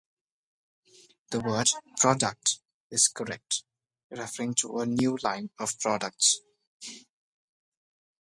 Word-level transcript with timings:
The 1.29 1.41
word 1.41 1.69
"product" 1.97 2.59
is 2.89 3.07
correct, 3.07 3.63
referring 4.09 4.55
to 4.55 4.79
a 4.79 4.87
new 4.87 5.15
line 5.21 5.51
of 5.59 5.79
products. 5.79 6.41